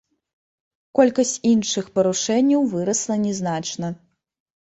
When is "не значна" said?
3.27-3.93